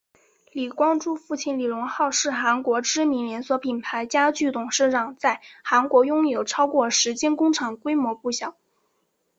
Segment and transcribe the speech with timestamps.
[0.51, 8.57] 李光洙父亲李宗浩是韩国知名连锁品牌家具董事长在韩国拥有超过十间工厂规模不小。